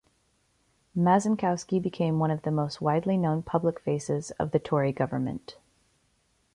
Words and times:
Mazankowski 0.97 1.79
became 1.79 2.17
one 2.17 2.31
of 2.31 2.41
the 2.41 2.49
most 2.49 2.81
widely 2.81 3.17
known 3.17 3.43
public 3.43 3.79
faces 3.79 4.31
of 4.39 4.49
the 4.49 4.57
Tory 4.57 4.91
government. 4.91 5.57